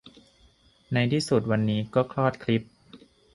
[0.93, 2.61] ในที่สุดวันนี้ก็คลอดคลิป